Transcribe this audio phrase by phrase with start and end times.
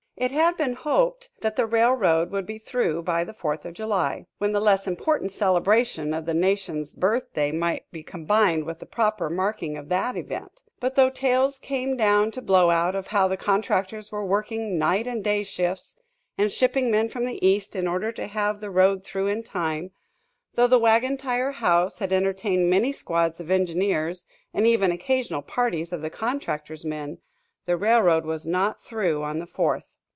[0.17, 4.27] It had been hoped that the railroad would be through by the Fourth of July,
[4.37, 9.31] when the less important celebration of the nation's birthday might be combined with the proper
[9.31, 10.61] marking of that event.
[10.79, 15.23] But though tales came down to Blowout of how the contractors were working night and
[15.23, 15.99] day shifts,
[16.37, 19.89] and shipping men from the East in order to have the road through in time,
[20.53, 25.91] though the Wagon Tire House had entertained many squads of engineers and even occasional parties
[25.91, 27.17] of the contractors' men,
[27.65, 29.95] the railroad was not through on the Fourth.